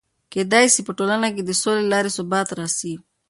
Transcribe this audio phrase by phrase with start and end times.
[0.31, 2.93] کېدای سي په ټولنه کې د سولې له لارې ثبات راسي.